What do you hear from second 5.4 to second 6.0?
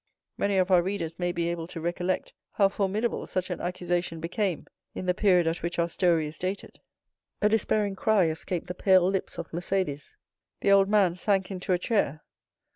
at which our